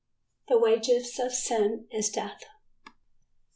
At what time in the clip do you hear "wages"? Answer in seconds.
0.57-1.19